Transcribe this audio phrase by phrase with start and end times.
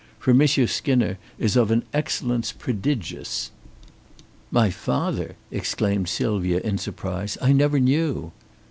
[0.17, 3.51] For Monsieur Skinner is of an excellence prodigious."
[4.49, 7.37] "My father!" exclaimed Sylvia, in surprise.
[7.39, 8.31] "I never knew."